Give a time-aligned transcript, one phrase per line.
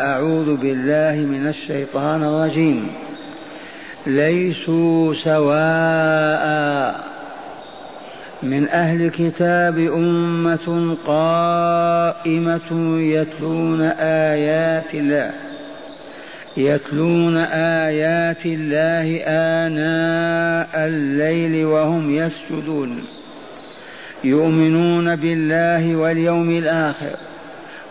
[0.00, 2.88] أعوذ بالله من الشيطان الرجيم.
[4.06, 6.44] ليسوا سواء
[8.42, 15.30] من أهل الكتاب أمة قائمة يتلون آيات الله
[16.56, 17.36] يتلون
[17.86, 23.04] آيات الله آناء الليل وهم يسجدون
[24.24, 27.33] يؤمنون بالله واليوم الآخر.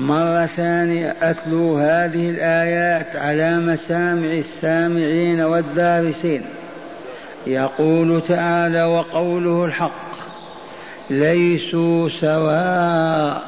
[0.00, 6.42] مرة ثانية أتلو هذه الآيات على مسامع السامعين والدارسين.
[7.46, 10.10] يقول تعالى وقوله الحق
[11.10, 13.42] ليسوا سواء.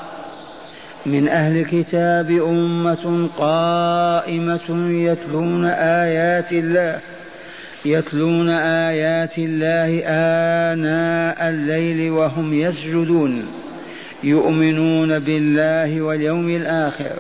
[1.07, 6.99] من أهل الكتاب أمة قائمة يتلون آيات الله
[7.85, 13.62] يتلون آيات الله آناء الليل وهم يسجدون.
[14.25, 17.17] يؤمنون بالله واليوم الآخر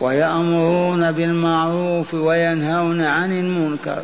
[0.00, 4.02] ويأمرون بالمعروف وينهون عن المنكر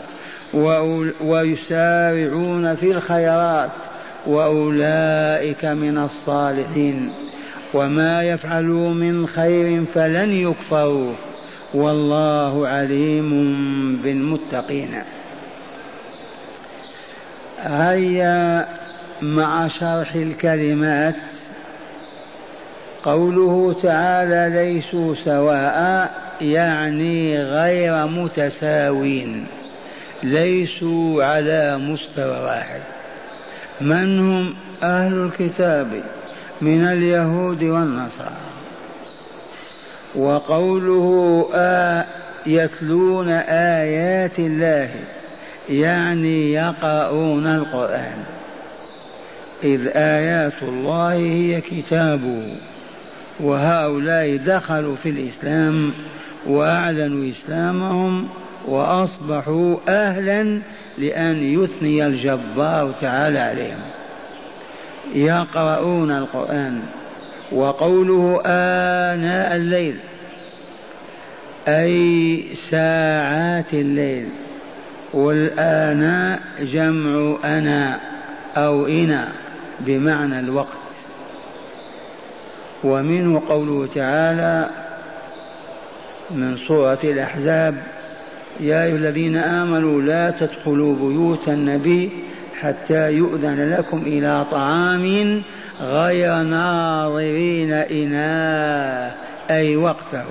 [1.25, 3.71] ويسارعون في الخيرات
[4.27, 7.13] وأولئك من الصالحين
[7.75, 11.13] وما يفعلوا من خير فلن يكفروا
[11.75, 13.31] والله عليم
[14.03, 15.03] بالمتقين.
[17.63, 18.69] هيا
[19.23, 21.15] مع شرح الكلمات
[23.05, 29.47] قوله تعالى ليسوا سواء يعني غير متساوين.
[30.23, 32.81] ليسوا على مستوى واحد.
[33.81, 36.03] من هم أهل الكتاب
[36.61, 38.51] من اليهود والنصارى؟
[40.15, 42.05] وقوله آه
[42.47, 43.29] يتلون
[43.79, 44.89] آيات الله
[45.69, 48.25] يعني يقرؤون القرآن.
[49.65, 52.57] إذ آيات الله هي كتابه
[53.43, 55.93] وهؤلاء دخلوا في الإسلام
[56.47, 58.29] وأعلنوا إسلامهم
[58.69, 60.63] وأصبحوا أهلا
[60.99, 63.81] لأن يثني الجبار تعالى عليهم.
[65.15, 66.83] يقرؤون القرآن
[67.53, 69.97] وقوله آناء الليل
[71.69, 74.29] أي ساعات الليل
[75.15, 78.01] والآناء جمع أنا
[78.57, 79.33] أو إنا
[79.81, 80.80] بمعنى الوقت.
[82.85, 84.71] ومنه قوله تعالى
[86.31, 87.83] من سورة الأحزاب
[88.61, 92.11] يا أيها الذين آمنوا لا تدخلوا بيوت النبي
[92.61, 95.43] حتى يؤذن لكم إلى طعام
[95.81, 99.13] غير ناظرين إناه
[99.51, 100.25] أي وقته.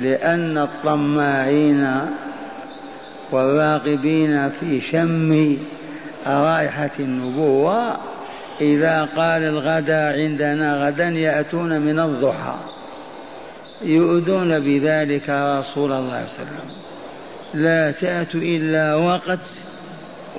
[0.00, 2.00] لأن الطماعين
[3.32, 5.56] والراغبين في شم
[6.26, 7.96] رائحة النبوة
[8.60, 12.56] إذا قال الغدا عندنا غدا يأتون من الضحى.
[13.82, 16.70] يؤذون بذلك رسول الله صلى الله عليه وسلم.
[17.54, 19.38] لا تأتوا إلا وقت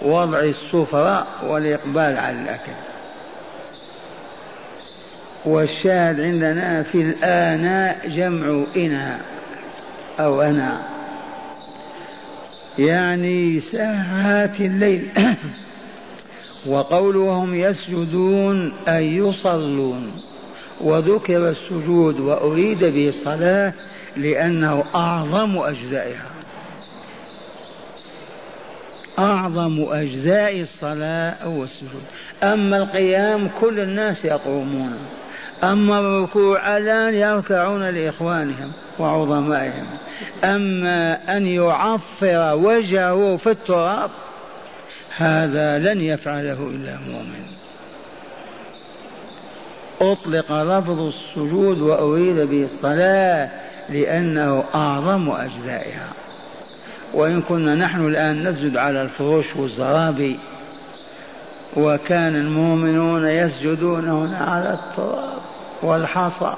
[0.02, 2.72] وضع السفرة والإقبال على الأكل.
[5.46, 9.18] والشاهد عندنا في الآناء جمع إنا
[10.20, 10.82] أو أنا.
[12.80, 15.12] يعني ساعات الليل.
[16.68, 20.12] وقولهم يسجدون أي يصلون.
[20.82, 23.74] وذكر السجود وأريد به الصلاة
[24.18, 26.32] لأنه أعظم أجزائها.
[29.20, 32.04] أعظم أجزاء الصلاة هو السجود.
[32.44, 34.98] أما القيام كل الناس يقومون.
[35.64, 39.86] أما الركوع الآن يركعون لإخوانهم وعظمائهم.
[40.44, 44.10] أما أن يعفر وجهه في التراب
[45.18, 47.46] هذا لن يفعله إلا مؤمن.
[50.02, 53.50] أطلق لفظ السجود وأريد به الصلاة
[53.90, 56.10] لأنه أعظم أجزائها.
[57.14, 60.40] وإن كنا نحن الآن نسجد على الفروش والزرابي
[61.78, 65.40] وكان المؤمنون يسجدون هنا على التراب
[65.84, 66.54] والحصى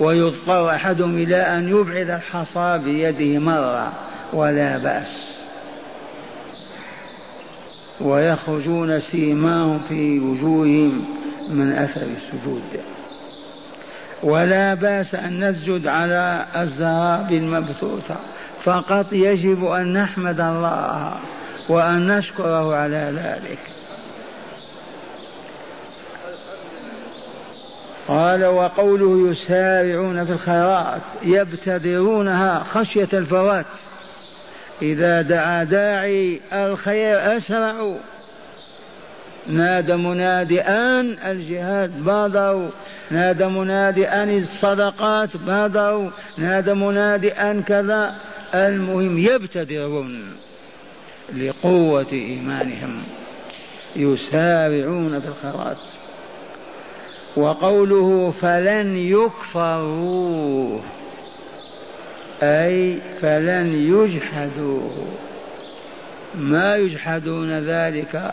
[0.00, 3.92] ويضطر أحدهم إلى أن يبعد الحصى بيده مرة
[4.32, 5.37] ولا بأس.
[8.00, 11.04] ويخرجون سيماهم في وجوههم
[11.48, 12.62] من أثر السجود.
[14.22, 18.16] ولا بأس أن نسجد على الزراب المبثوثة.
[18.64, 21.14] فقط يجب أن نحمد الله
[21.68, 23.58] وأن نشكره على ذلك.
[28.08, 33.66] قال وقوله يسارعون في الخيرات يبتدرونها خشية الفوات.
[34.82, 37.98] إذا دعا داعي الخير أسرعوا
[39.46, 42.68] نادى منادي أن الجهاد بادروا
[43.10, 48.14] نادى منادي أن الصدقات بادروا نادى منادي أن كذا.
[48.54, 50.36] المهم يبتدرون
[51.36, 53.02] لقوة إيمانهم.
[53.96, 55.78] يسارعون في الخيرات
[57.36, 60.80] وقوله فلن يكفروا
[62.42, 64.90] أي فلن يجحدوا.
[66.34, 68.32] ما يجحدون ذلك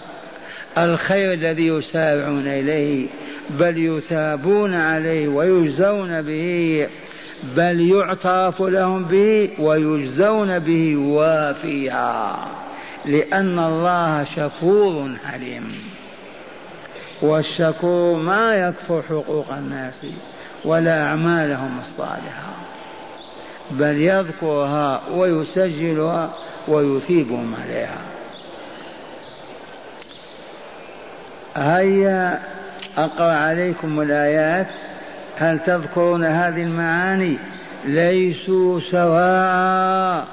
[0.77, 3.07] الخير الذي يسارعون إليه
[3.49, 6.87] بل يثابون عليه ويجزون به
[7.55, 12.35] بل يعترف لهم به ويجزون به وافيا.
[13.05, 15.75] لأن الله شكور حليم.
[17.21, 20.05] والشكور ما يكفر حقوق الناس
[20.65, 22.64] ولا أعمالهم الصالحة.
[23.71, 26.33] بل يذكرها ويسجلها
[26.67, 28.01] ويثيبهم عليها.
[31.55, 32.39] هيا
[32.97, 34.67] أقرأ عليكم الآيات.
[35.37, 37.37] هل تذكرون هذه المعاني؟
[37.85, 40.27] ليسوا سواء.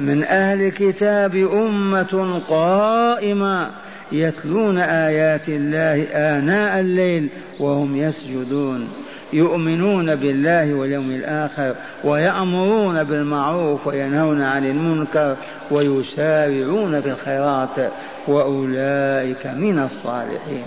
[0.00, 3.70] من أهل الكتاب أمة قائمة
[4.12, 7.28] يتلون آيات الله آناء الليل
[7.60, 9.05] وهم يسجدون.
[9.32, 11.74] يؤمنون بالله واليوم الآخر
[12.04, 15.36] ويأمرون بالمعروف وينهون عن المنكر
[15.70, 17.92] ويسارعون في الخيرات
[18.28, 20.66] وأولئك من الصالحين.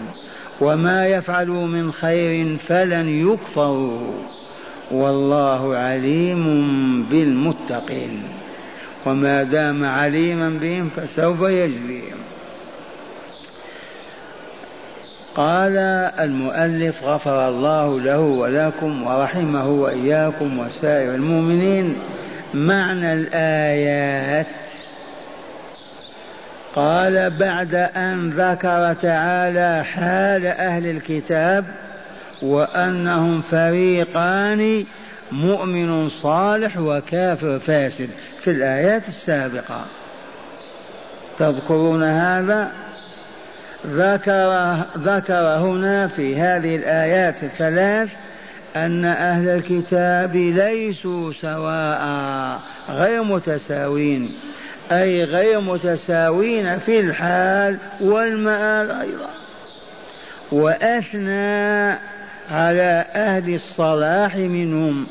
[0.62, 4.12] وما يفعلوا من خير فلن يكفروا.
[4.92, 6.46] والله عليم
[7.04, 8.24] بالمتقين.
[9.06, 12.18] وما دام عليما بهم فسوف يجزيهم.
[15.40, 15.78] قال
[16.20, 21.98] المؤلف غفر الله له ولكم ورحمه وإياكم وسائر المؤمنين
[22.54, 24.48] معنى الآيات.
[26.76, 31.66] قال بعد أن ذكر تعالى حال أهل الكتاب
[32.42, 34.86] وأنهم فريقان
[35.32, 38.10] مؤمن صالح وكافر فاسد
[38.42, 39.86] في الآيات السابقة.
[41.38, 42.72] تذكرون هذا؟
[43.88, 48.10] ذكر ذكر هنا في هذه الآيات الثلاث
[48.78, 52.02] أن أهل الكتاب ليسوا سواء
[52.90, 54.32] غير متساوين
[54.92, 59.30] أي غير متساوين في الحال والمآل أيضا.
[60.52, 61.90] وأثنى
[62.52, 65.08] على أهل الصلاح منهم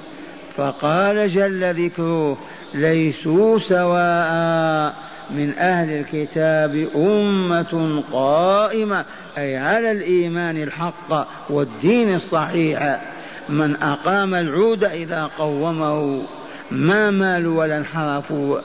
[0.57, 2.39] فقال جل ذكره
[2.75, 4.95] ليسوا سواء
[5.31, 9.05] من أهل الكتاب أمة قائمة
[9.39, 13.01] أي على الإيمان الحق والدين الصحيح.
[13.49, 16.23] من أقام العود إذا قومه
[16.71, 18.59] ما مالوا ولا انحرفوا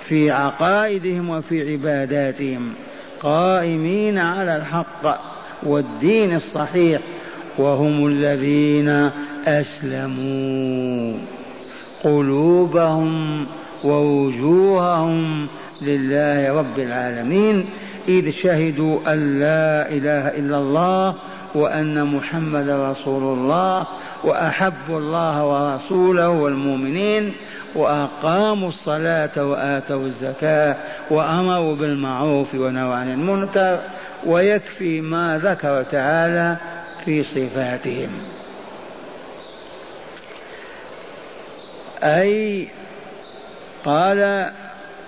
[0.00, 2.74] في عقائدهم وفي عباداتهم.
[3.20, 5.20] قائمين على الحق
[5.62, 7.00] والدين الصحيح
[7.58, 9.10] وهم الذين
[9.46, 11.18] أسلموا.
[12.04, 13.46] قلوبهم
[13.84, 15.48] ووجوههم
[15.82, 17.70] لله رب العالمين.
[18.08, 21.14] إذ شهدوا أن لا إله إلا الله
[21.54, 23.86] وأن محمد رسول الله
[24.24, 27.32] وأحبوا الله ورسوله والمؤمنين
[27.74, 30.76] وأقاموا الصلاة وآتوا الزكاة
[31.10, 33.80] وأمروا بالمعروف ونهوا عن المنكر
[34.26, 36.56] ويكفي ما ذكر تعالى
[37.04, 38.10] في صفاتهم.
[42.02, 42.68] أي
[43.84, 44.50] قال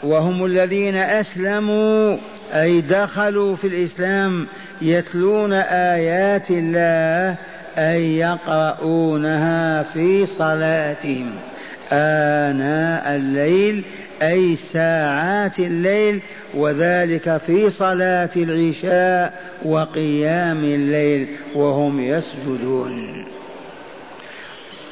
[0.03, 2.17] وهم الذين أسلموا
[2.53, 4.47] أي دخلوا في الإسلام
[4.83, 7.37] يتلون آيات الله
[7.79, 11.35] أي يقرؤونها في صلاتهم.
[11.93, 13.85] آناء الليل
[14.23, 16.21] أي ساعات الليل
[16.55, 23.25] وذلك في صلاة العشاء وقيام الليل وهم يسجدون.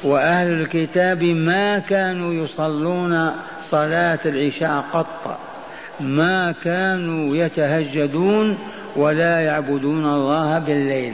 [0.03, 3.31] وأهل الكتاب ما كانوا يصلون
[3.71, 5.39] صلاة العشاء قط.
[5.99, 8.57] ما كانوا يتهجدون
[8.95, 11.13] ولا يعبدون الله بالليل.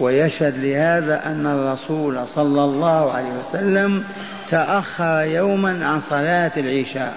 [0.00, 4.04] ويشهد لهذا أن الرسول صلى الله عليه وسلم
[4.48, 7.14] تأخر يوما عن صلاة العشاء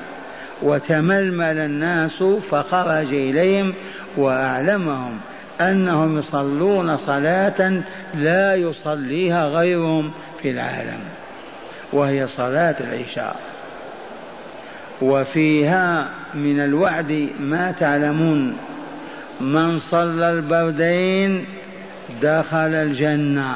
[0.61, 3.73] وتململ الناس فخرج إليهم
[4.17, 5.19] وأعلمهم
[5.61, 7.81] أنهم يصلون صلاة
[8.13, 10.11] لا يصليها غيرهم
[10.41, 10.99] في العالم
[11.93, 13.52] وهي صلاة العشاء.
[15.03, 18.57] وفيها من الوعد ما تعلمون.
[19.41, 21.45] من صلى البردين
[22.21, 23.55] دخل الجنة.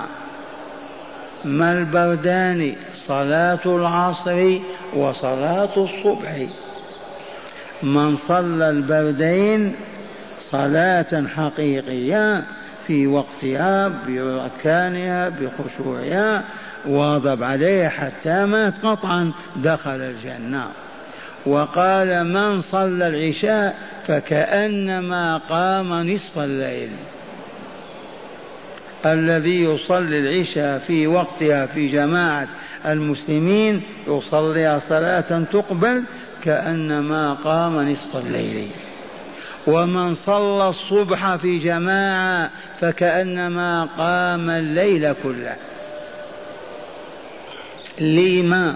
[1.46, 4.60] ما البردان؟ صلاة العصر
[4.96, 6.48] وصلاة الصبح.
[7.84, 9.76] من صلى البردين
[10.52, 12.44] صلاة حقيقية
[12.88, 16.44] في وقتها بأركانها بخشوعها
[16.88, 20.68] واظب عليه حتى مات قطعا دخل الجنة.
[21.48, 23.76] وقال من صلى العشاء
[24.08, 26.90] فكأنما قام نصف الليل.
[29.06, 32.48] الذي يصلي العشاء في وقتها في جماعة
[32.86, 36.04] المسلمين يصليها صلاة تقبل
[36.44, 38.70] كأنما قام نصف الليل.
[39.68, 42.50] ومن صلى الصبح في جماعة
[42.80, 45.56] فكأنما قام الليل كله.
[48.00, 48.76] لما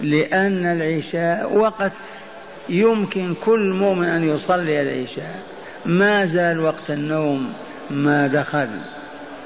[0.00, 1.92] لأن العشاء وقت
[2.68, 5.42] يمكن كل مؤمن أن يصلي العشاء.
[5.86, 7.52] ما زال وقت النوم
[7.90, 8.68] ما دخل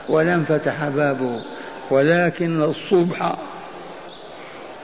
[0.09, 1.43] ولم فتح بابه
[1.91, 3.37] ولكن الصبح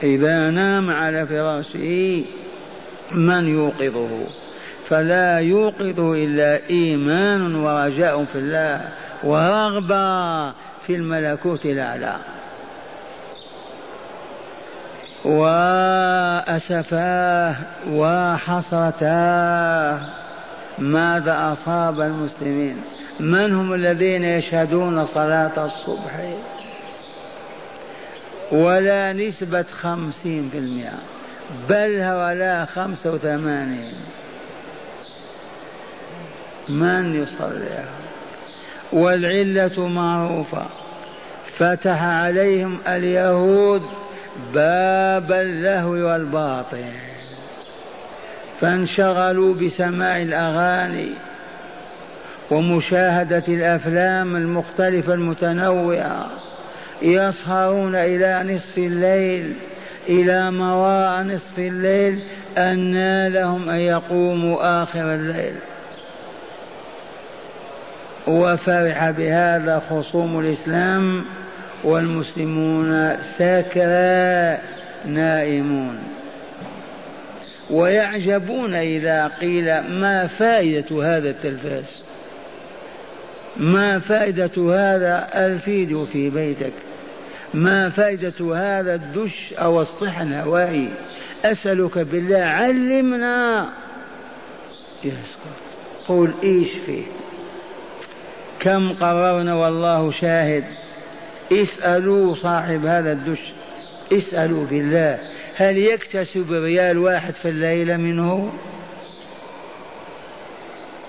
[0.03, 2.23] إذا نام على فراشه
[3.11, 4.27] من يوقظه؟
[4.89, 8.81] فلا يوقظه إلا إيمان ورجاء في الله
[9.23, 12.15] ورغبة في الملكوت الأعلى.
[15.25, 17.15] وأسفاه
[17.87, 19.19] وحسرتاه
[20.79, 22.81] ماذا أصاب المسلمين؟
[23.19, 26.33] من هم الذين يشهدون صلاة الصبح؟
[28.51, 30.97] ولا نسبة خمسين في المئة
[31.69, 33.93] بل ولا خمسة وثمانين.
[36.69, 37.85] من يصليها؟
[38.93, 40.65] والعلة معروفة.
[41.57, 43.83] فتح عليهم اليهود
[44.53, 46.85] باب اللهو والباطل.
[48.61, 51.11] فانشغلوا بسماع الأغاني
[52.51, 56.29] ومشاهدة الأفلام المختلفة المتنوعة
[57.01, 59.53] يسهرون إلى نصف الليل
[60.09, 62.23] إلى مواء نصف الليل
[62.57, 65.55] أن لهم أن يقوموا آخر الليل.
[68.27, 71.25] وفرح بهذا خصوم الإسلام
[71.83, 74.57] والمسلمون سكرى
[75.05, 75.99] نائمون.
[77.69, 82.01] ويعجبون إذا قيل ما فائدة هذا التلفاز.
[83.57, 86.73] ما فائدة هذا الفيديو في بيتك.
[87.53, 90.89] ما فائدة هذا الدش أو الصحن الهوائي.
[91.45, 93.69] أسألك بالله علمنا.
[95.03, 95.59] يسكت.
[96.07, 97.03] قول إيش فيه.
[98.59, 100.63] كم قررنا والله شاهد.
[101.51, 103.53] اسألوا صاحب هذا الدش.
[104.13, 105.19] اسألوا بالله
[105.55, 108.53] هل يكتسب ريال واحد في الليلة منه؟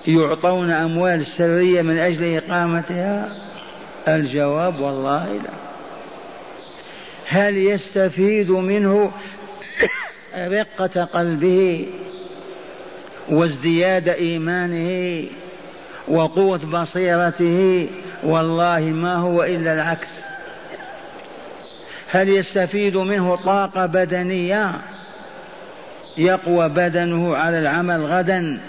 [0.07, 3.33] يعطون أموال سرية من أجل إقامتها؟
[4.09, 5.51] الجواب والله لا.
[7.27, 9.13] هل يستفيد منه
[10.59, 11.87] رقة قلبه
[13.29, 15.25] وازدياد إيمانه
[16.09, 17.89] وقوة بصيرته؟
[18.23, 20.30] والله ما هو إلا العكس.
[22.11, 24.71] هل يستفيد منه طاقة بدنية؟
[26.19, 28.61] يقوى بدنه على العمل غدا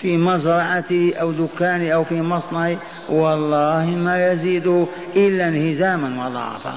[0.00, 2.78] في مزرعته أو دكانه أو في مصنعه
[3.08, 6.74] والله ما يزيده إلا انهزاما وضعفا.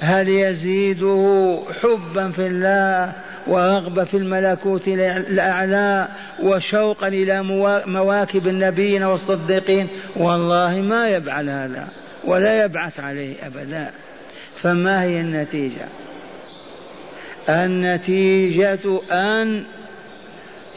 [0.00, 3.12] هل يزيده حبا في الله
[3.46, 6.08] ورغبة في الملكوت الأعلى
[6.42, 7.42] وشوقا إلى
[7.86, 11.88] مواكب النبيين والصديقين؟ والله ما يفعل هذا
[12.24, 13.90] ولا يبعث عليه أبدا.
[14.62, 15.86] فما هي النتيجة؟
[17.48, 19.64] النتيجة أن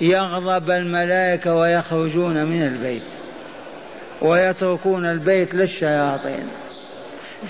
[0.01, 3.03] يغضب الملائكة ويخرجون من البيت
[4.21, 6.47] ويتركون البيت للشياطين.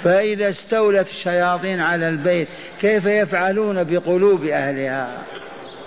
[0.04, 2.48] فإذا استولت الشياطين على البيت
[2.82, 5.08] كيف يفعلون بقلوب أهلها؟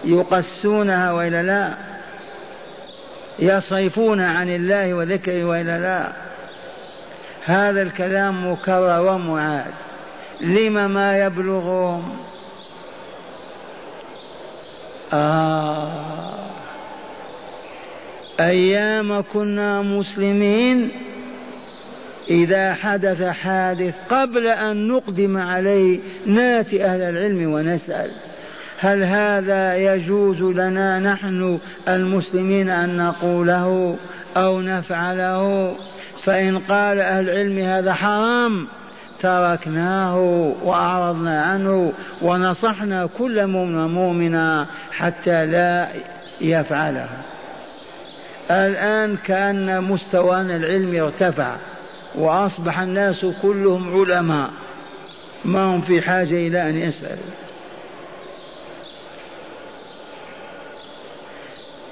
[0.05, 1.75] يقسونها وإلا لا؟
[3.39, 6.13] يصرفون عن الله وذكره وإلا لا؟
[7.45, 9.73] هذا الكلام مكرر ومعاد.
[10.43, 12.17] لم ما يبلغهم
[15.13, 16.13] آه.
[18.41, 20.91] أيام كنا مسلمين
[22.31, 28.11] إذا حدث حادث قبل أن نقدم عليه ناتي أهل العلم ونسأل.
[28.79, 31.59] هل هذا يجوز لنا نحن
[31.89, 33.97] المسلمين أن نقوله
[34.37, 35.75] أو نفعله؟
[36.23, 38.69] فإن قال أهل العلم هذا حرام.
[39.23, 40.17] تركناه
[40.63, 45.89] وأعرضنا عنه ونصحنا كل مؤمن مؤمنا حتى لا
[46.41, 47.09] يفعله
[48.51, 51.57] الآن كأن مستوانا العلمي ارتفع
[52.15, 54.51] وأصبح الناس كلهم علماء.
[55.45, 57.25] ما هم في حاجة إلى أن يسألوا.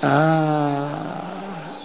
[0.05, 1.30] آه.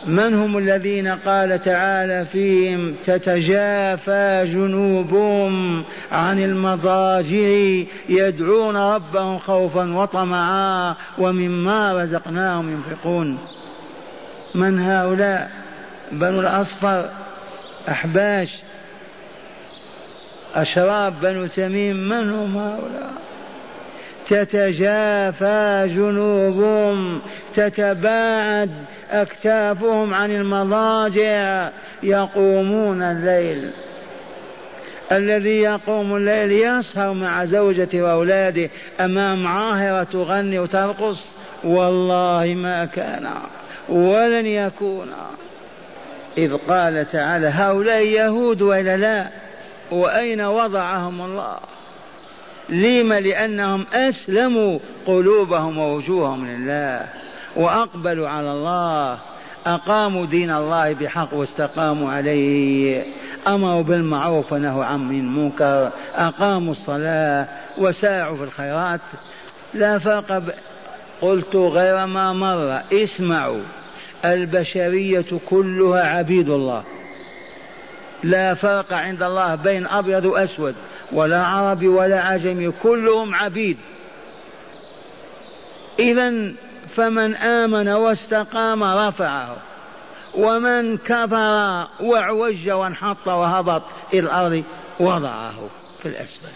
[0.08, 11.94] من هم الذين قال تعالى فيهم تتجافى جنوبهم عن المضاجع يدعون ربهم خوفا وطمعا ومما
[11.94, 13.38] رزقناهم ينفقون.
[14.56, 15.52] من هؤلاء؟
[16.12, 17.10] بنو الأصفر
[17.90, 18.50] أحباش
[20.56, 23.14] أشراب بنو تميم من هم هؤلاء؟
[24.28, 27.22] تتجافى جنوبهم
[27.54, 28.72] تتباعد
[29.12, 31.70] أكتافهم عن المضاجع
[32.04, 33.72] يقومون الليل.
[35.12, 41.20] الذي يقوم الليل يسهر مع زوجته وأولاده أمام عاهرة تغني وترقص.
[41.64, 43.30] والله ما كان
[43.90, 45.12] ولن يكون.
[46.38, 49.28] إذ قال تعالى هؤلاء يهود وإلا لا؟
[49.92, 51.58] وأين وضعهم الله؟
[52.70, 57.06] لم لأنهم أسلموا قلوبهم ووجوههم لله
[57.56, 59.20] وأقبلوا على الله.
[59.66, 63.04] أقاموا دين الله بحق واستقاموا عليه.
[63.48, 65.92] أمروا بالمعروف ونهوا عن المنكر.
[66.16, 69.02] أقاموا الصلاة وسارعوا في الخيرات.
[69.74, 70.44] لا فرق.
[71.22, 72.82] قلت غير ما مر.
[72.94, 73.64] اسمعوا.
[74.26, 76.84] البشرية كلها عبيد الله.
[78.24, 80.76] لا فرق عند الله بين أبيض وأسود.
[81.12, 83.78] ولا عربي ولا عجمي كلهم عبيد.
[86.00, 86.54] إذا
[86.96, 89.58] فمن آمن واستقام رفعه
[90.36, 93.82] ومن كفر واعوج وانحط وهبط
[94.14, 94.64] إلى الأرض
[95.00, 95.70] وضعه
[96.02, 96.52] في الأسفل.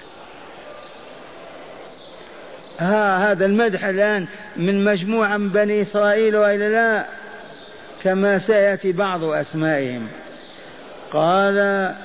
[2.79, 4.27] ها هذا المدح الآن
[4.57, 7.05] من مجموعة من بني إسرائيل وإلا لا
[8.03, 10.07] كما سيأتي بعض أسمائهم.
[11.11, 11.95] قال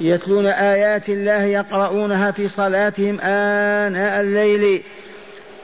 [0.00, 4.82] يتلون آيات الله يقرؤونها في صلاتهم آناء الليل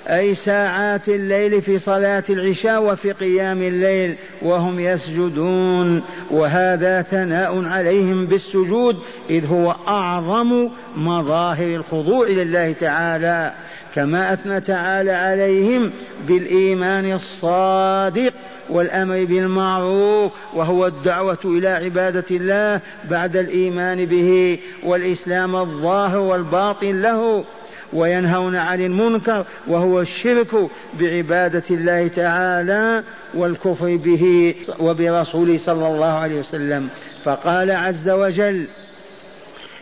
[0.09, 8.97] أي ساعات الليل في صلاة العشاء وفي قيام الليل وهم يسجدون وهذا ثناء عليهم بالسجود
[9.31, 13.53] إذ هو أعظم مظاهر الخضوع لله تعالى
[13.95, 15.93] كما أثنى تعالى عليهم
[16.29, 18.33] بالإيمان الصادق.
[18.71, 27.45] والأمر بالمعروف وهو الدعوة إلى عبادة الله بعد الإيمان به والإسلام الظاهر والباطن له
[27.93, 30.69] وينهون عن المنكر وهو الشرك
[31.01, 33.03] بعبادة الله تعالى
[33.35, 36.89] والكفر به وبرسوله صلى الله عليه وسلم.
[37.25, 38.67] فقال عز وجل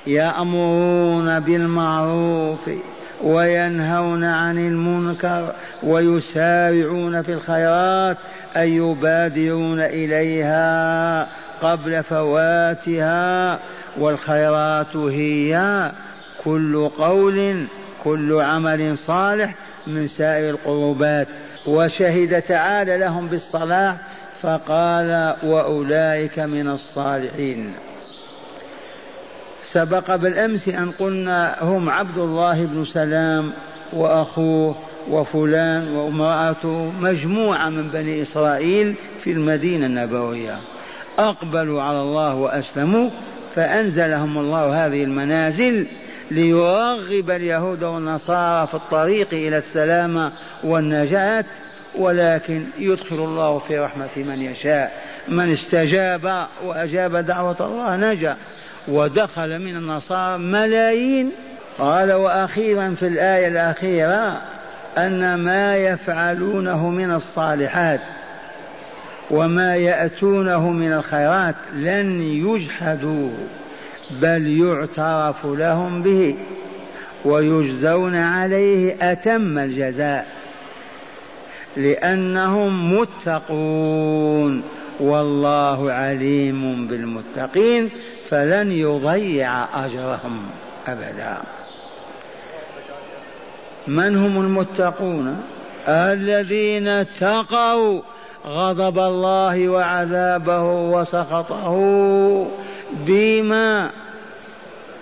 [0.07, 2.71] يأمرون بالمعروف
[3.23, 8.17] وينهون عن المنكر ويسارعون في الخيرات.
[8.57, 11.29] أي يبادرون إليها
[11.63, 13.59] قبل فواتها
[13.99, 15.93] والخيرات هي
[16.45, 17.67] كل قول
[18.05, 19.55] كل عمل صالح
[19.87, 21.29] من سائر القربات.
[21.67, 23.97] وشهد تعالى لهم بالصلاح
[24.41, 27.75] فقال وأولئك من الصالحين.
[29.63, 33.53] سبق بالأمس أن قلنا هم عبد الله بن سلام
[33.93, 34.75] وأخوه
[35.11, 40.59] وفلان وامرأته مجموعة من بني إسرائيل في المدينة النبوية.
[41.19, 43.11] أقبلوا على الله وأسلموا
[43.55, 45.87] فأنزلهم الله هذه المنازل
[46.31, 50.33] ليرغب اليهود والنصارى في الطريق إلى السلامة
[50.65, 51.45] والنجاة
[51.99, 54.93] ولكن يدخل الله في رحمة من يشاء.
[55.29, 58.37] من استجاب وأجاب دعوة الله نجا
[58.89, 61.31] ودخل من النصارى ملايين.
[61.79, 64.52] قال وأخيرا في الآية الأخيرة
[64.99, 68.01] أن ما يفعلونه من الصالحات
[69.31, 73.31] وما يأتونه من الخيرات لن يجحدوا
[74.11, 76.37] بل يعترف لهم به
[77.25, 80.27] ويجزون عليه أتم الجزاء
[81.77, 84.63] لأنهم متقون
[85.01, 87.91] والله عليم بالمتقين
[88.29, 90.43] فلن يضيع أجرهم
[90.87, 91.37] أبدا.
[93.87, 95.43] من هم المتقون؟
[95.89, 98.03] الذين اتقوا
[98.47, 101.77] غضب الله وعذابه وسخطه
[102.93, 103.91] بما؟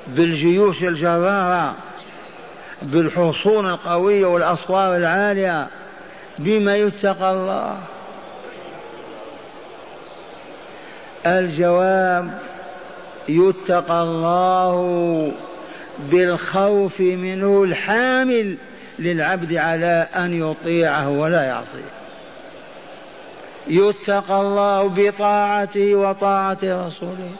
[0.08, 1.74] بالجيوش الجرارة
[2.82, 5.68] بالحصون القوية والأسوار العالية
[6.38, 7.76] بما يتقى الله.
[13.28, 15.32] يتقى الله
[16.10, 18.56] بالخوف منه الحامل.
[19.00, 21.90] للعبد على أن يطيعه ولا يعصيه.
[23.66, 27.32] يتقى الله بطاعته وطاعة رسوله.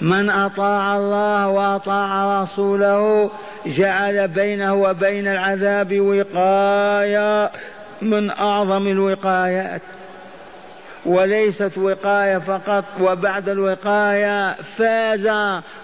[0.00, 3.30] من أطاع الله وأطاع رسوله
[3.66, 7.50] جعل بينه وبين العذاب وقاية
[8.02, 9.82] من أعظم الوقايات.
[11.06, 15.28] وليست وقاية فقط وبعد الوقاية فاز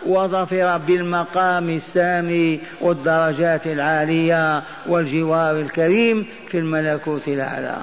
[0.06, 7.76] وظفر بالمقام السامي والدرجات العالية والجوار الكريم في الملكوت الأعلى.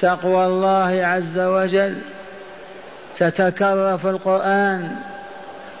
[0.00, 1.98] تقوى الله عز وجل
[3.18, 4.96] تتكرر في القرآن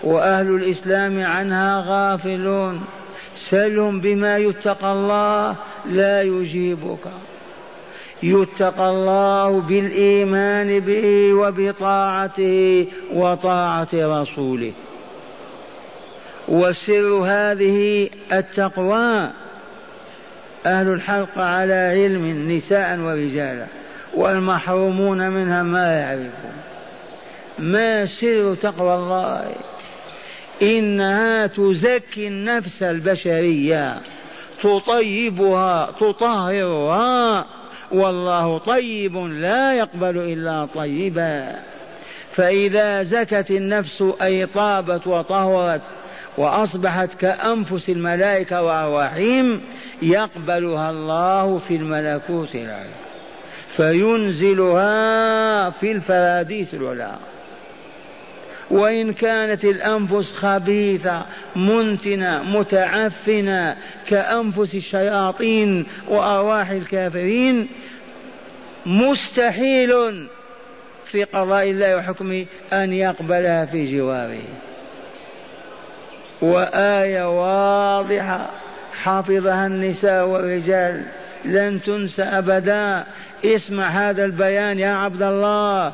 [0.04, 2.84] وأهل الإسلام عنها غافلون
[3.50, 5.56] سلهم بما يتقى الله
[5.90, 7.06] لا يجيبك.
[8.22, 14.72] يتقى الله بالإيمان به وبطاعته وطاعة رسوله.
[16.48, 19.30] وسر هذه التقوى
[20.66, 23.66] أهل الحلق على علم نساء ورجالا
[24.14, 26.52] والمحرومون منها ما يعرفون.
[27.58, 29.54] ما سر تقوى الله؟
[30.62, 34.00] إنها تزكي النفس البشرية
[34.62, 37.46] تطيبها تطهرها
[37.92, 41.56] والله طيب لا يقبل إلا طيبا.
[42.32, 45.82] فإذا زكت النفس أي طابت وطهرت
[46.38, 49.60] وأصبحت كأنفس الملائكة وأرواحهم
[50.02, 52.90] يقبلها الله في الملكوت العلي
[53.68, 57.16] فينزلها في الفراديس العلى
[58.70, 61.22] وإن كانت الأنفس خبيثة
[61.56, 63.76] منتنة متعفنة
[64.08, 67.68] كأنفس الشياطين وأرواح الكافرين
[68.86, 70.26] مستحيل
[71.06, 74.42] في قضاء الله وحكمه أن يقبلها في جواره.
[76.42, 78.50] وآية واضحة
[79.02, 81.04] حفظها النساء والرجال
[81.44, 83.04] لن تنسى أبدا.
[83.44, 85.92] اسمع هذا البيان يا عبد الله.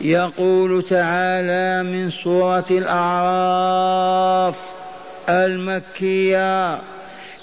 [0.00, 4.56] يقول تعالى من سورة الأعراف
[5.28, 6.74] المكية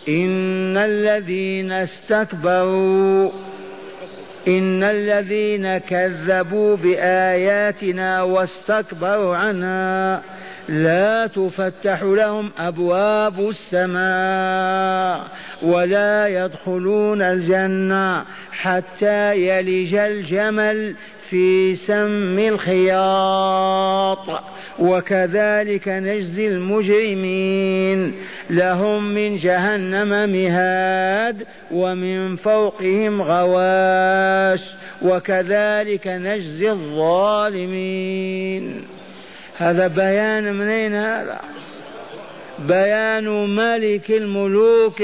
[0.07, 3.31] إن الذين استكبروا
[4.47, 10.21] إن الذين كذبوا بآياتنا واستكبروا عنها
[10.69, 15.27] لا تفتح لهم أبواب السماء
[15.61, 20.95] ولا يدخلون الجنة حتى يلج الجمل
[21.31, 24.41] في سم الخياط.
[24.79, 28.13] وكذلك نجزي المجرمين.
[28.49, 34.69] لهم من جهنم مهاد ومن فوقهم غواش.
[35.01, 38.83] وكذلك نجزي الظالمين.
[39.57, 41.39] هذا بيان منين هذا؟
[42.59, 45.03] بيان ملك الملوك.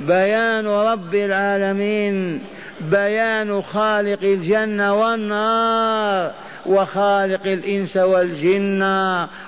[0.00, 2.40] بيان رب العالمين.
[2.90, 6.32] بيان خالق الجنة والنار
[6.66, 8.82] وخالق الإنس والجن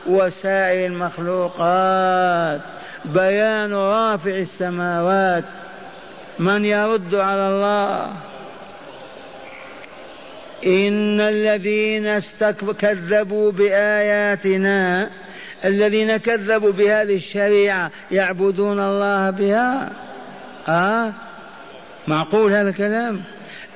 [0.07, 2.61] وسائر المخلوقات.
[3.05, 5.45] بيان رافع السماوات.
[6.39, 8.13] من يرد على الله؟
[10.67, 12.19] إن الذين
[12.79, 15.11] كذبوا بآياتنا
[15.65, 19.93] الذين كذبوا بهذه الشريعة يعبدون الله بها؟
[20.69, 21.13] آه
[22.09, 23.21] معقول هذا الكلام؟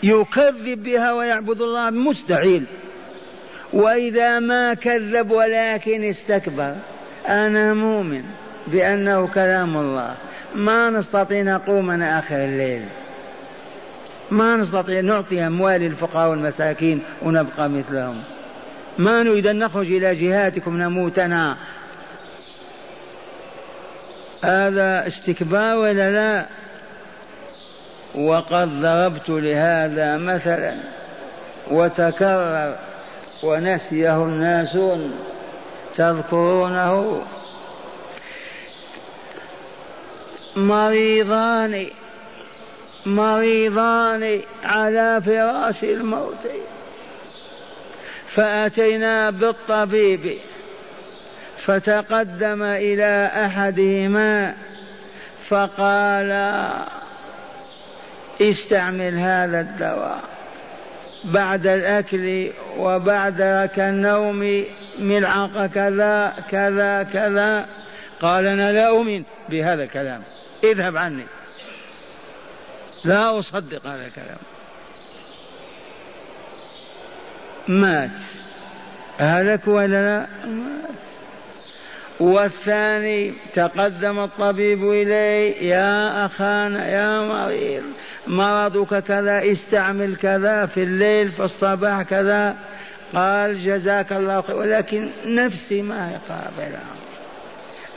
[0.02, 2.64] يكذب بها ويعبد الله مستحيل
[3.72, 6.74] وإذا ما كذب ولكن استكبر
[7.28, 8.22] أنا مؤمن
[8.66, 10.14] بأنه كلام الله.
[10.54, 12.82] ما نستطيع نقوم آخر الليل.
[14.30, 18.22] ما نستطيع نعطي أموال الفقراء والمساكين ونبقى مثلهم.
[18.98, 21.56] ما نريد أن نخرج إلى جهاتكم نموتنا.
[24.44, 26.46] هذا استكبار ولا لا؟
[28.14, 30.74] وقد ضربت لهذا مثلا
[31.70, 32.76] وتكرر
[33.42, 34.78] ونسيه الناس
[35.94, 37.22] تذكرونه.
[40.56, 41.86] مريضان
[43.06, 46.46] مريضان على فراش الموت
[48.34, 50.38] فأتينا بالطبيب
[51.64, 54.54] فتقدم إلى أحدهما
[55.48, 56.30] فقال
[58.40, 60.20] استعمل هذا الدواء
[61.24, 64.64] بعد الأكل وبعد كالنوم
[64.98, 67.66] ملعقة كذا كذا كذا.
[68.20, 70.22] قال أنا لا أؤمن بهذا الكلام.
[70.64, 71.24] اذهب عني.
[73.04, 74.38] لا أصدق هذا الكلام.
[77.68, 78.10] مات.
[79.18, 80.26] هلك ولا لا؟
[82.20, 87.82] والثاني تقدم الطبيب إليه يا أخانا يا مريض
[88.26, 92.56] مرضك كذا استعمل كذا في الليل في الصباح كذا.
[93.14, 94.56] قال جزاك الله خير.
[94.56, 96.80] ولكن نفسي ما هي قابلة.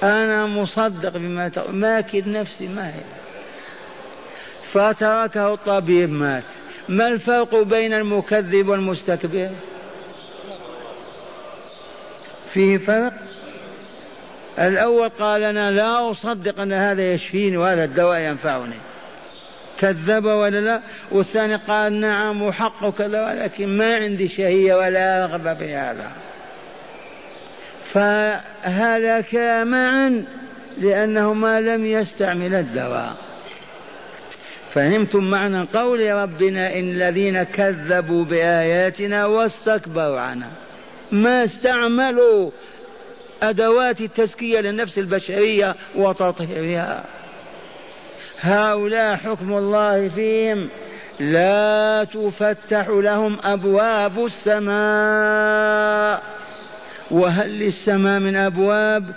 [0.04, 3.04] أنا مصدق بما تقول ما كد نفسي ما هي.
[4.72, 6.44] فتركه الطبيب مات.
[6.90, 9.50] ما الفرق بين المكذب والمستكبر؟
[12.54, 13.14] فيه فرق؟
[14.60, 18.76] الأول قال أنا لا أصدق أن هذا يشفيني وهذا الدواء ينفعني.
[19.80, 25.76] كذب ولا لا؟ والثاني قال نعم وحق كذا ولكن ما عندي شهية ولا رغبة في
[25.76, 26.12] هذا
[27.94, 30.26] فهلكا معا
[30.78, 33.14] لأنهما لم يستعمل الدواء.
[34.74, 40.52] فهمتم معنى قول ربنا إن الذين كذبوا بآياتنا واستكبروا عنها.
[41.12, 42.52] ما استعملوا
[43.44, 47.04] أدوات التزكية للنفس البشرية وتطهيرها.
[48.40, 50.70] هؤلاء حكم الله فيهم.
[51.20, 56.24] لا تفتح لهم أبواب السماء.
[57.12, 59.16] وهل للسماء من أبواب؟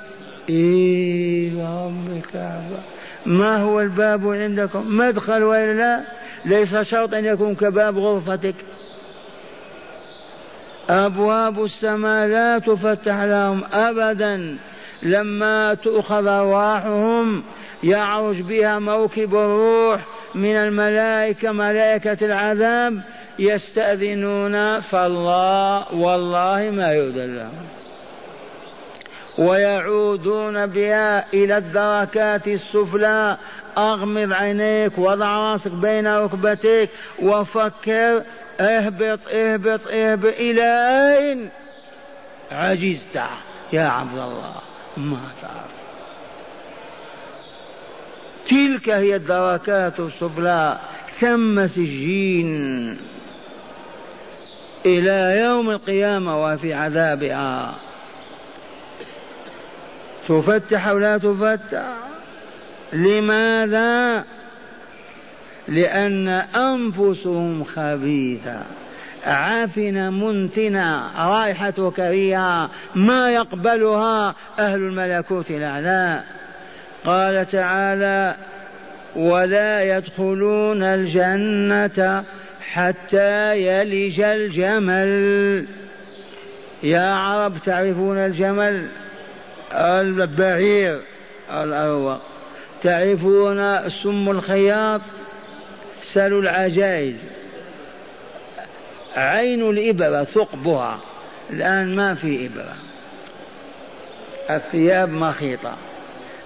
[0.49, 2.79] إيه رب الكعبة.
[3.27, 6.01] ما هو الباب عندكم؟ مدخل ولا لا؟
[6.45, 8.55] ليس شرط أن يكون كباب غرفتك.
[10.88, 14.57] أبواب السماء لا تفتح لهم أبدا.
[15.03, 17.44] لما تؤخذ أرواحهم
[17.85, 20.01] يعرج بها موكب الروح
[20.35, 23.01] من الملائكة ملائكة العذاب.
[23.38, 27.66] يستأذنون فالله والله ما يؤذن لهم.
[29.38, 33.37] ويعودون بها إلى الدركات السفلى.
[33.79, 36.90] أغمض عينيك وضع راسك بين ركبتيك
[37.22, 38.22] وفكر
[38.61, 40.62] اهبط اهبط اهبط إلى
[41.19, 41.51] أين
[42.51, 43.21] عجزت
[43.73, 44.55] يا عبد الله
[44.97, 45.77] ما تعرف.
[48.47, 50.79] تلك هي الدركات السفلى.
[51.21, 52.97] ثم سجين
[54.87, 57.75] إلى يوم القيامة وفي عذابها.
[60.29, 61.97] تفتح أو لا تفتح؟
[62.92, 64.25] لماذا؟
[65.68, 68.62] لأن أنفسهم خبيثة.
[69.24, 76.22] عافنة منتنة رائحة كريهة ما يقبلها أهل الملكوت الأعلى.
[77.05, 78.35] قال تعالى
[79.16, 82.24] ولا يدخلون الجنة
[82.72, 85.66] حتى يلج الجمل.
[86.83, 88.87] يا عرب تعرفون الجمل؟
[89.72, 91.00] البعير
[91.50, 92.20] الأروى
[92.83, 95.00] تعرفون سم الخياط؟
[96.12, 97.16] سلوا العجائز.
[99.16, 101.01] عين الإبرة ثقبها.
[101.51, 102.77] الآن ما في إبرة.
[104.51, 105.77] الثياب مخيطة.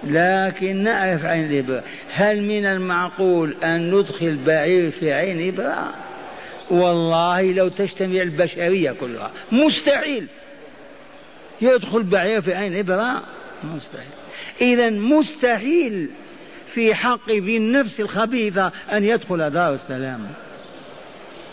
[0.03, 1.83] لكن نعرف عين الإبرة.
[2.13, 5.93] هل من المعقول أن ندخل بعير في عين إبرة
[6.71, 9.31] والله لو تجتمع البشرية كلها.
[9.51, 10.27] مستحيل.
[11.61, 13.23] يدخل بعير في عين إبرة
[13.63, 14.11] مستحيل.
[14.61, 16.09] إذا مستحيل.
[16.73, 20.27] في حق ذي النفس الخبيثة أن يدخل دار السلام.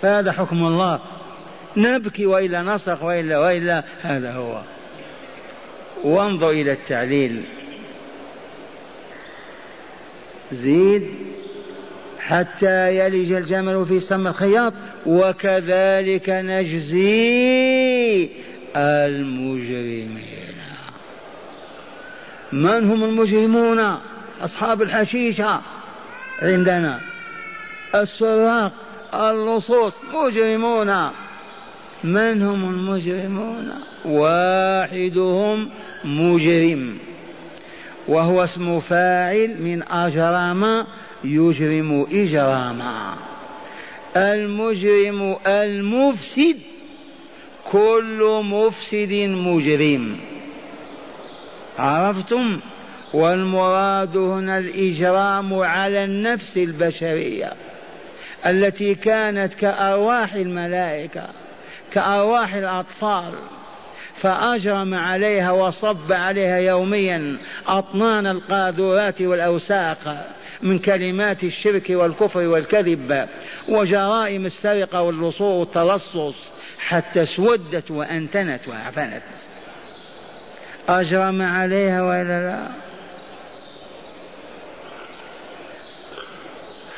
[0.02, 1.00] فهذا حكم الله.
[1.76, 4.61] نبكي وإلا نصرخ وإلا وإلا هذا هو.
[6.04, 7.42] وانظر إلى التعليل.
[10.52, 11.09] زيد
[12.18, 14.72] حتى يلج الجمل في سم الخياط
[15.07, 17.48] وكذلك نجزي
[18.76, 20.22] المجرمين.
[22.52, 23.98] من هم المجرمون؟
[24.44, 25.61] أصحاب الحشيشة
[26.42, 27.01] عندنا.
[27.94, 28.72] السراق
[29.14, 31.11] اللصوص مجرمون.
[32.05, 33.72] من هم المجرمون؟
[34.05, 35.70] واحدهم
[36.05, 36.98] مجرم
[38.09, 40.87] وهو اسم فاعل من أجرم
[41.24, 43.14] يجرم إجراما.
[44.16, 46.59] المجرم المفسد
[47.72, 50.16] كل مفسد مجرم.
[51.79, 52.61] عرفتم؟
[53.12, 57.53] والمراد هنا الإجرام على النفس البشرية
[58.47, 61.29] التي كانت كأرواح الملائكة
[61.92, 63.33] كأرواح الأطفال
[64.16, 69.99] فأجرم عليها وصب عليها يوميا أطنان القاذورات والأوساخ
[70.62, 73.29] من كلمات الشرك والكفر والكذب
[73.68, 76.35] وجرائم السرقة واللصوص والتلصص
[76.79, 79.23] حتى اسودت وأنتنت وعفنت.
[80.88, 82.88] أجرم عليها وإلا لا؟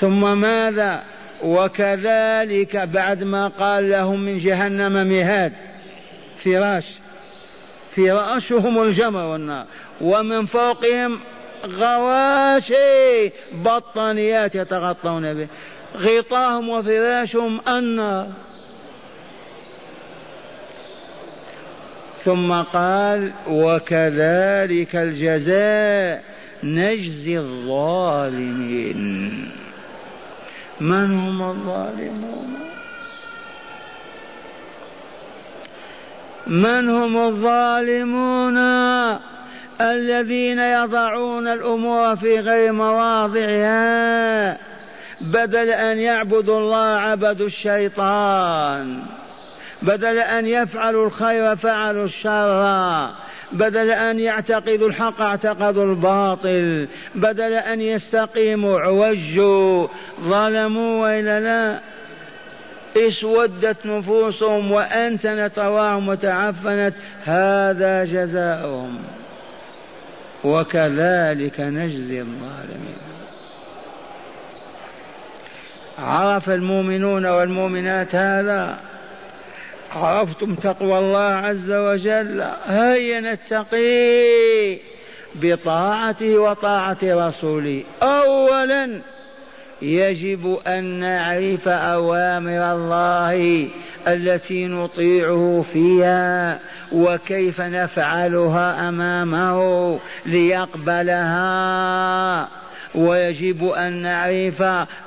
[0.01, 1.03] ثم ماذا؟
[1.43, 5.53] وكذلك بعد ما قال لهم من جهنم مهاد.
[6.45, 6.85] فراش.
[7.97, 9.67] فراشهم الجمر والنار.
[10.01, 11.21] ومن فوقهم
[11.67, 15.49] غواشي بطانيات يتغطون به.
[15.97, 18.27] غطاهم وفراشهم النار.
[22.25, 26.25] ثم قال وكذلك الجزاء
[26.65, 29.01] نجزي الظالمين.
[30.81, 32.57] من هم الظالمون؟
[36.47, 38.57] من هم الظالمون؟
[39.81, 44.59] الذين يضعون الأمور في غير مواضعها
[45.21, 49.03] بدل أن يعبدوا الله عبدوا الشيطان
[49.83, 53.11] بدل أن يفعلوا الخير فعلوا الشر.
[53.53, 56.89] بدل أن يعتقدوا الحق اعتقدوا الباطل.
[57.15, 59.89] بدل أن يستقيموا عوجوا
[60.21, 61.81] ظلموا وإلا لا.
[62.97, 68.99] اسودت نفوسهم وأنتنت رواهم وتعفنت هذا جزاؤهم.
[70.45, 72.99] وكذلك نجزي الظالمين.
[75.99, 78.90] عرف المؤمنون والمؤمنات هذا.
[79.93, 84.79] عرفتم تقوى الله عز وجل هيا نتقي
[85.35, 87.83] بطاعته وطاعة رسوله.
[88.03, 89.01] أولا
[89.83, 93.69] يجب أن نعرف أوامر الله
[94.09, 96.59] التي نطيعه فيها
[96.93, 101.41] وكيف نفعلها أمامه ليقبلها.
[102.95, 104.63] ويجب أن نعرف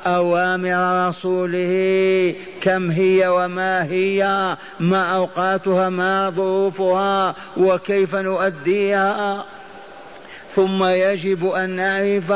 [0.05, 9.45] أوامر رسوله كم هي وما هي ما أوقاتها ما ظروفها وكيف نؤديها.
[10.49, 12.31] ثم يجب أن نعرف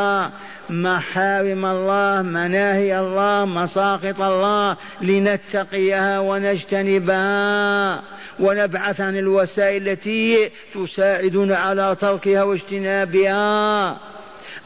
[0.69, 8.01] محارم الله مناهي الله مساقط الله لنتقيها ونجتنبها.
[8.39, 13.97] ونبعث عن الوسائل التي تساعدنا على تركها واجتنابها.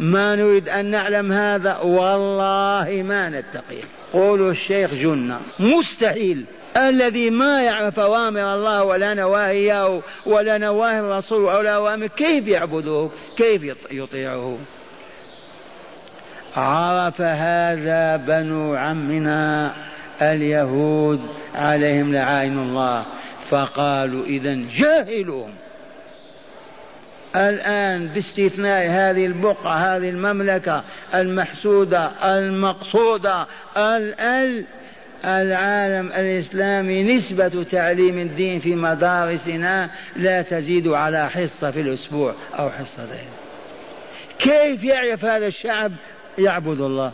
[0.02, 3.82] ما نريد أن نعلم هذا والله ما نتقي.
[4.14, 5.40] قولوا الشيخ جنة.
[5.60, 6.46] مستحيل.
[6.78, 13.78] الذي ما يعرف أوامر الله ولا نواهيه ولا نواهي الرسول ولا أوامر كيف يعبده؟ كيف
[13.92, 14.58] يطيعه؟
[16.56, 19.74] عرف هذا بنو عمنا
[20.22, 21.22] اليهود
[21.56, 23.06] عليهم لعائن الله
[23.50, 25.54] فقالوا إذا جاهلهم.
[27.36, 34.66] الآن باستثناء هذه البقعة هذه المملكة المحسودة المقصودة الآن
[35.26, 43.30] العالم الإسلامي نسبة تعليم الدين في مدارسنا لا تزيد على حصة في الأسبوع أو حصتين.
[44.40, 45.92] كيف يعرف هذا الشعب؟
[46.38, 47.12] يعبد الله.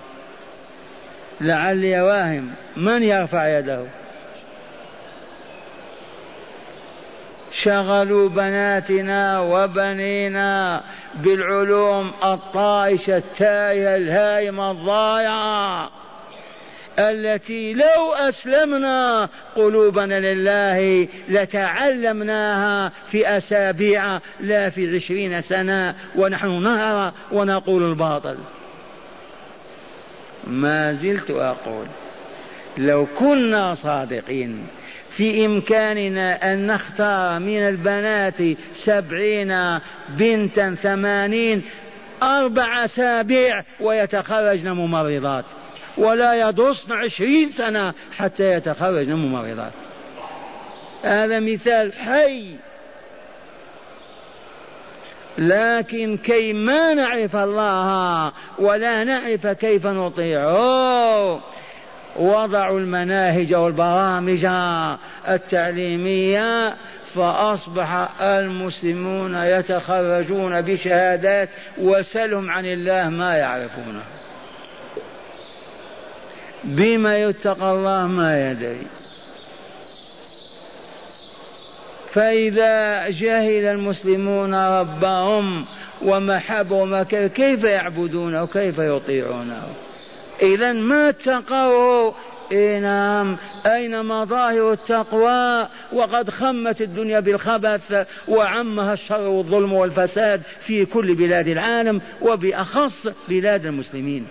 [1.42, 3.86] لعلي واهم من يرفع يده؟
[7.64, 10.84] شغلوا بناتنا وبنينا
[11.16, 15.90] بالعلوم الطائشة التائهة الهائمة الضائعة
[17.00, 27.84] التي لو أسلمنا قلوبنا لله لتعلمناها في أسابيع لا في عشرين سنة ونحن نهر ونقول
[27.84, 28.38] الباطل.
[30.48, 31.86] ما زلت أقول
[32.78, 34.68] لو كنا صادقين
[35.18, 41.64] في إمكاننا أن نختار من البنات سبعين بنتا ثمانين
[42.24, 45.46] أربع أسابيع ويتخرجن ممرضات.
[45.98, 49.74] ولا يدرسن عشرين سنة حتى يتخرجن ممرضات.
[51.04, 52.56] هذا مثال حي.
[55.38, 61.42] لكن كي ما نعرف الله ولا نعرف كيف نطيعه
[62.18, 64.46] وضعوا المناهج والبرامج
[65.28, 66.76] التعليمية
[67.16, 74.04] فأصبح المسلمون يتخرجون بشهادات وسلهم عن الله ما يعرفونه.
[76.64, 78.88] بما يتقى الله ما يدري.
[82.12, 85.66] فإذا جهل المسلمون ربهم
[86.02, 89.64] ومحبوا كيف يعبدونه وكيف يطيعونه؟
[90.42, 92.12] إذا ما اتقوا.
[92.52, 93.38] إيه نعم.
[93.66, 102.02] أين مظاهر التقوى؟ وقد خمت الدنيا بالخبث وعمها الشر والظلم والفساد في كل بلاد العالم
[102.22, 104.28] وبأخص بلاد المسلمين.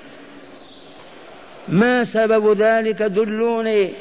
[1.68, 3.92] ما سبب ذلك دلوني؟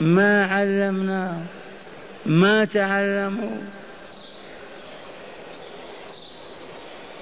[0.00, 1.36] ما علمنا.
[2.26, 3.56] ما تعلموا.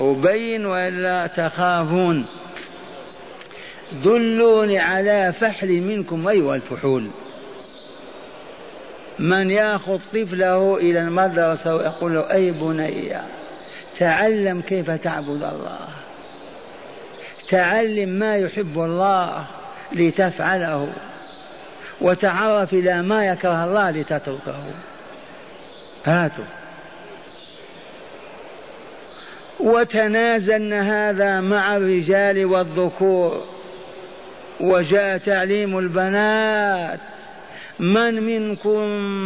[0.00, 2.26] أبين وإلا تخافون.
[4.04, 7.06] دلوني على فحل منكم أيها الفحول.
[9.18, 13.16] من يأخذ طفله إلى المدرسة ويقول له أي بني
[13.98, 15.88] تعلم كيف تعبد الله.
[17.48, 19.44] تعلم ما يحب الله
[19.92, 20.92] لتفعله.
[22.00, 24.64] وتعرف إلى ما يكره الله لتتركه.
[26.06, 26.44] هاتوا.
[29.60, 33.51] وتنازلنا هذا مع الرجال والذكور.
[34.60, 37.00] وجاء تعليم البنات.
[37.78, 38.80] من منكم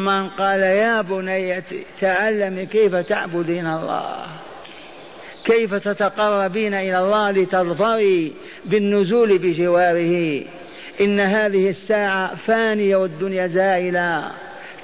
[0.04, 1.62] من قال يا بني
[2.00, 4.26] تعلمي كيف تعبدين الله؟
[5.44, 8.32] كيف تتقربين إلى الله لتظفري
[8.64, 10.42] بالنزول بجواره؟
[11.00, 14.30] إن هذه الساعة فانية والدنيا زائلة.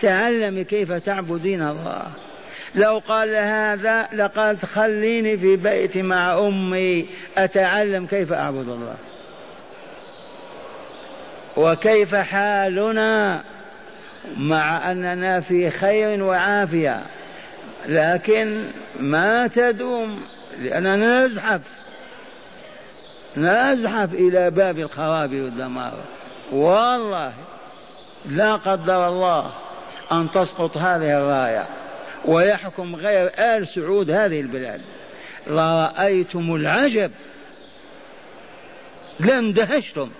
[0.01, 2.07] تعلمي كيف تعبدين الله.
[2.75, 8.97] لو قال هذا لقالت خليني في بيتي مع أمي أتعلم كيف أعبد الله.
[11.57, 13.43] وكيف حالنا
[14.37, 17.03] مع أننا في خير وعافية؟
[17.87, 18.65] لكن
[19.01, 20.23] ما تدوم
[20.59, 21.61] لأننا نزحف.
[23.37, 25.95] نزحف إلى باب الخراب والدمار.
[26.53, 27.33] والله
[28.27, 29.51] لا قدر الله
[30.13, 31.67] أن تسقط هذه الراية
[32.25, 34.81] ويحكم غير آل سعود هذه البلاد.
[35.47, 37.11] لرأيتم العجب.
[39.21, 40.11] لاندهشتم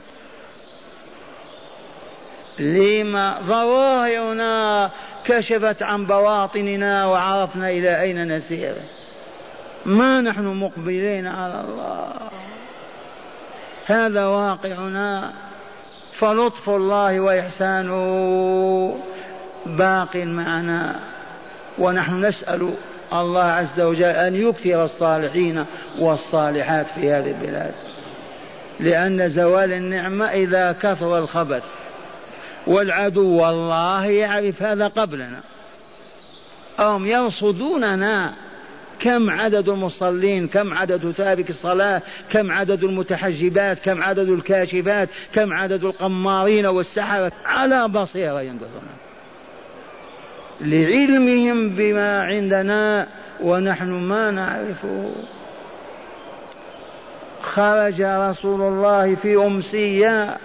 [2.59, 4.91] لما ظواهرنا
[5.25, 8.75] كشفت عن بواطننا وعرفنا إلى أين نسير.
[9.87, 12.13] ما نحن مقبلين على الله.
[13.87, 15.33] هذا واقعنا.
[16.19, 19.01] فلطف الله وإحسانه
[19.67, 21.01] باق معنا.
[21.79, 22.75] ونحن نسأل
[23.13, 25.65] الله عز وجل أن يكثر الصالحين
[25.99, 27.75] والصالحات في هذه البلاد.
[28.81, 31.63] لأن زوال النعمة إذا كثر الخبث
[32.67, 35.41] والعدو والله يعرف هذا قبلنا.
[36.79, 38.35] هم يرصدوننا
[39.01, 45.85] كم عدد المصلين كم عدد تارك الصلاة كم عدد المتحجبات كم عدد الكاشفات كم عدد
[45.85, 47.33] القمارين والسحرة.
[47.45, 48.83] على بصيرة ينظرون
[50.61, 53.07] لعلمهم بما عندنا
[53.41, 55.13] ونحن ما نعرفه.
[57.43, 60.39] خرج رسول الله في أمسية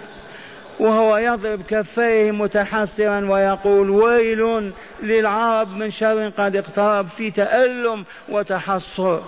[0.80, 4.72] وهو يضرب كفيه متحسرا ويقول ويل
[5.02, 9.20] للعرب من شر قد اقترب في تألم وتحصر.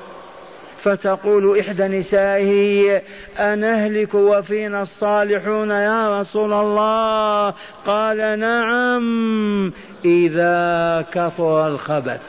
[0.82, 3.02] فتقول إحدى نسائه
[3.38, 7.54] أنهلك وفينا الصالحون يا رسول الله؟
[7.86, 9.72] قال نعم
[10.04, 12.20] إذا كثر الخبث.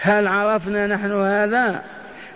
[0.00, 1.82] هل عرفنا نحن هذا؟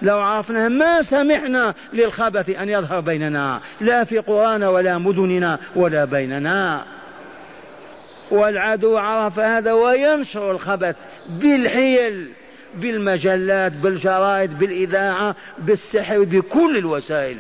[0.03, 6.85] لو عرفنا ما سمحنا للخبث أن يظهر بيننا لا في قرانا ولا مدننا ولا بيننا.
[8.31, 10.97] والعدو عرف هذا وينشر الخبث
[11.29, 12.29] بالحيل
[12.75, 17.37] بالمجلات بالجرائد بالإذاعة بالسحر بكل الوسائل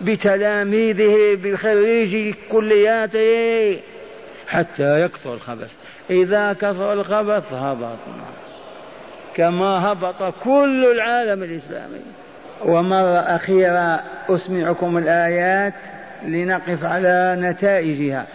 [0.00, 3.80] بتلاميذه بخريجي كلياته
[4.48, 5.72] حتى يكثر الخبث.
[6.10, 8.47] إذا كثر الخبث هبطنا.
[9.38, 12.00] كما هبط كل العالم الإسلامي.
[12.64, 15.74] ومرة أخيرة أسمعكم الآيات
[16.26, 18.26] لنقف على نتائجها.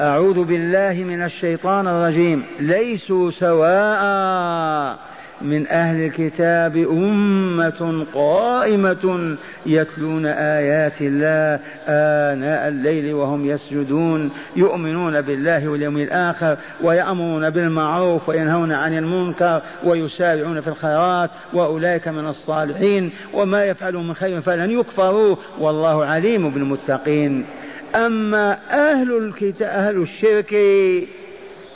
[0.00, 2.46] أعوذ بالله من الشيطان الرجيم.
[2.60, 4.96] ليسوا سواء
[5.42, 15.96] من أهل الكتاب أمة قائمة يتلون آيات الله آناء الليل وهم يسجدون يؤمنون بالله واليوم
[15.96, 24.14] الآخر ويأمرون بالمعروف وينهون عن المنكر ويسارعون في الخيرات وأولئك من الصالحين وما يفعلوا من
[24.14, 27.46] خير فلن يكفروا والله عليم بالمتقين.
[27.94, 30.54] أما أهل الكتاب أهل الشرك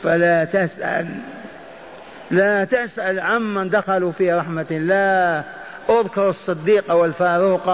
[0.03, 1.07] فلا تسأل.
[2.31, 5.45] لا تسأل عمن دخلوا في رحمة الله.
[5.91, 7.69] اذكر الصديق والفاروق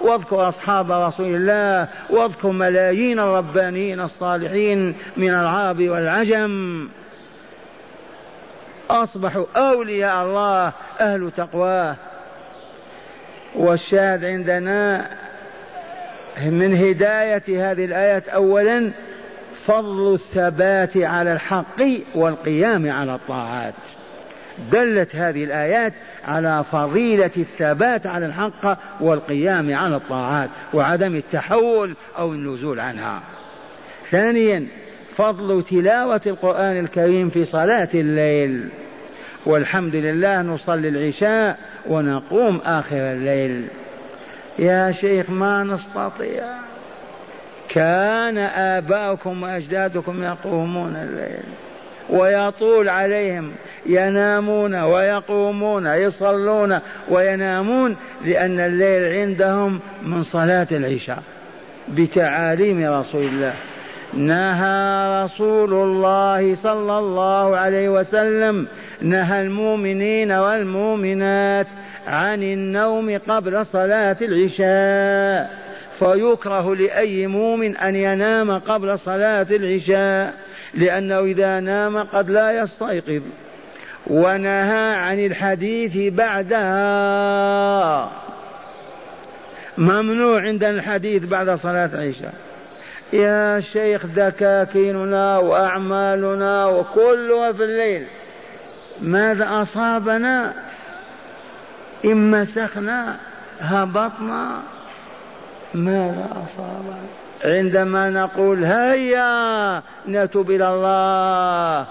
[0.00, 6.88] واذكر أصحاب رسول الله واذكر ملايين الربانيين الصالحين من العرب والعجم.
[8.90, 11.96] أصبحوا أولياء الله أهل تقواه
[13.56, 15.06] والشاهد عندنا
[16.46, 18.90] من هداية هذه الآيات أولا
[19.66, 21.82] فضل الثبات على الحق
[22.14, 23.74] والقيام على الطاعات.
[24.72, 25.92] دلت هذه الآيات
[26.24, 33.20] على فضيلة الثبات على الحق والقيام على الطاعات وعدم التحول أو النزول عنها.
[34.10, 34.66] ثانيا
[35.16, 38.68] فضل تلاوة القرآن الكريم في صلاة الليل.
[39.46, 43.66] والحمد لله نصلي العشاء ونقوم آخر الليل.
[44.58, 46.44] يا شيخ ما نستطيع.
[47.68, 51.44] كان آباؤكم وأجدادكم يقومون الليل.
[52.10, 53.52] ويطول عليهم
[53.86, 56.78] ينامون ويقومون يصلون
[57.08, 61.22] وينامون لأن الليل عندهم من صلاة العشاء
[61.88, 63.54] بتعاليم رسول الله.
[64.14, 68.66] نهى رسول الله صلى الله عليه وسلم
[69.02, 71.66] نهى المؤمنين والمؤمنات
[72.06, 75.50] عن النوم قبل صلاة العشاء
[75.98, 80.34] فيكره لأي مؤمن أن ينام قبل صلاة العشاء.
[80.76, 83.22] لأنه إذا نام قد لا يستيقظ.
[84.06, 88.10] ونهى عن الحديث بعدها
[89.78, 92.34] ممنوع عندنا الحديث بعد صلاة العشاء
[93.12, 98.06] يا شيخ دكاكيننا وأعمالنا وكلها في الليل
[99.00, 100.52] ماذا أصابنا؟
[102.04, 103.16] إن مسخنا
[103.60, 104.62] هبطنا
[105.74, 111.86] ماذا أصابنا؟ عندما نقول هيا نتوب إلى الله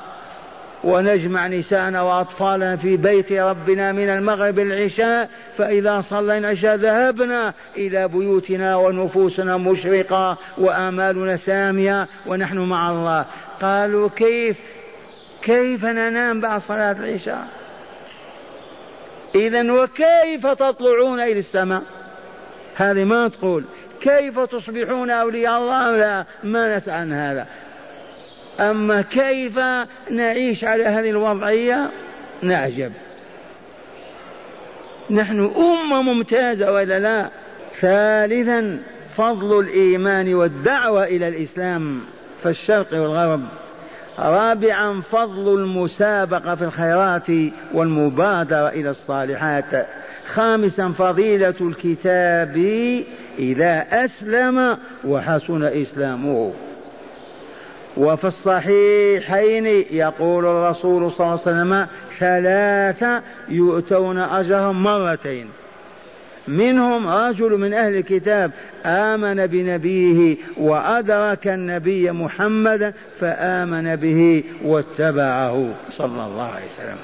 [0.86, 8.76] ونجمع نساءنا وأطفالنا في بيت ربنا من المغرب العشاء فإذا صلينا العشاء ذهبنا إلى بيوتنا
[8.76, 13.26] ونفوسنا مشرقة وآمالنا سامية ونحن مع الله.
[13.62, 14.58] قالوا كيف؟
[15.42, 17.48] كيف ننام بعد صلاة العشاء؟
[19.36, 21.82] إذا وكيف تطلعون إلى السماء؟
[22.76, 23.64] هذه ما تقول.
[24.06, 27.48] كيف تصبحون أولياء الله؟ لا ما نسأل عن هذا.
[28.60, 29.60] أما كيف
[30.12, 31.90] نعيش على هذه الوضعية؟
[32.42, 32.92] نعجب.
[35.10, 37.30] نحن أمة ممتازة ولا لا؟
[37.82, 38.80] ثالثا
[39.18, 42.02] فضل الإيمان والدعوة إلى الإسلام
[42.44, 43.42] في الشرق والغرب.
[44.20, 47.28] رابعا فضل المسابقة في الخيرات
[47.74, 49.88] والمبادرة إلى الصالحات.
[50.34, 52.58] خامسا فضيلة الكتاب
[53.40, 56.54] إذا أسلم وحسن إسلامه.
[57.98, 61.88] وفي الصحيحين يقول الرسول صلى الله عليه وسلم
[62.20, 65.50] ثلاثة يؤتون أجرهم مرتين.
[66.48, 68.52] منهم رجل من أهل الكتاب
[68.86, 75.74] آمن بنبيه وأدرك النبي محمدا فآمن به واتبعه.
[75.98, 76.98] صلى الله عليه وسلم.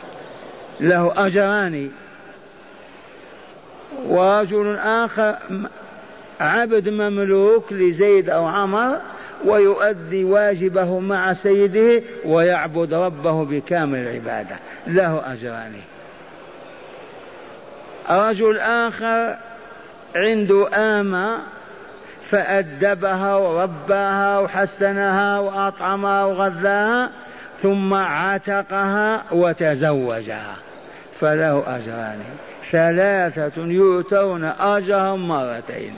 [0.79, 1.89] له أجران.
[4.07, 5.35] ورجل آخر
[6.41, 8.97] عبد مملوك لزيد أو عمر
[9.45, 14.55] ويؤدي واجبه مع سيده ويعبد ربه بكامل العبادة.
[14.87, 15.73] له أجران.
[18.09, 19.35] رجل آخر
[20.15, 21.37] عنده آمة
[22.29, 27.09] فأدبها ورباها وحسنها وأطعمها وغذاها
[27.61, 30.55] ثم عتقها وتزوجها.
[31.19, 32.19] فله أجران.
[32.71, 35.93] ثلاثة يؤتون أجرهم مرتين.